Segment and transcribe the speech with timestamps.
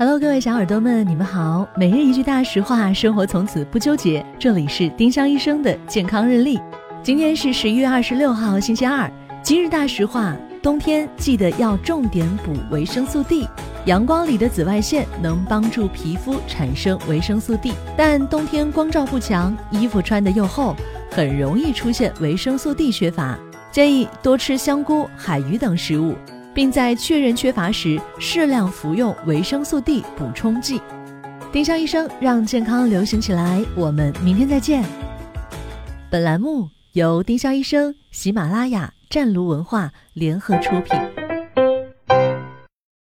[0.00, 1.68] Hello，各位小耳朵们，你们好。
[1.76, 4.24] 每日一句大实话，生活从此不纠结。
[4.38, 6.58] 这里是丁香医生的健康日历。
[7.02, 9.12] 今天是十一月二十六号，星期二。
[9.42, 13.46] 今日大实话：冬天记得要重点补维生素 D。
[13.84, 20.74] 阳光里的紫外线能帮助皮肤产生维生素 D，但冬天光照不强，衣服穿得又厚，
[21.10, 23.38] 很容易出现维生素 D 缺乏。
[23.70, 26.14] 建议多吃香菇、海鱼等食物。
[26.54, 30.80] 并在确认缺乏时适量服用维生素 D 补充剂。
[31.52, 34.84] 丁香医生让健康流行起来，我们明天再见。
[36.08, 41.19] 本栏目由丁香医生、喜马拉雅、湛卢文化联合出品。